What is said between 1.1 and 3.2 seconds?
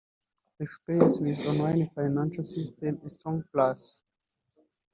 with online financial systems a